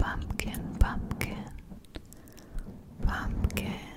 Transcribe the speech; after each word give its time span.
Pumpkin, 0.00 0.60
pumpkin, 0.78 1.44
pumpkin. 3.06 3.89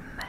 from 0.00 0.25